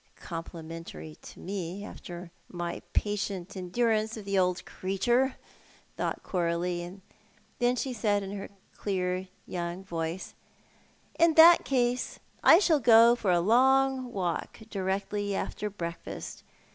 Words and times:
"Complimentary 0.15 1.15
to 1.21 1.39
me, 1.39 1.85
after 1.85 2.31
my 2.49 2.81
patient 2.91 3.55
endurance 3.55 4.17
of 4.17 4.25
the 4.25 4.35
old 4.39 4.65
creature," 4.65 5.35
thought 5.95 6.23
Coralie, 6.23 6.81
and 6.81 7.03
then 7.59 7.75
she 7.75 7.93
said 7.93 8.23
in 8.23 8.31
her 8.35 8.49
clear 8.75 9.27
young 9.45 9.83
voice— 9.83 10.33
"In 11.19 11.35
that 11.35 11.65
case, 11.65 12.17
I 12.43 12.57
shall 12.57 12.79
go 12.79 13.15
for 13.15 13.29
a 13.29 13.39
long 13.41 14.11
walk 14.11 14.61
directly 14.71 15.35
after 15.35 15.69
break 15.69 15.97
fast. 16.03 16.43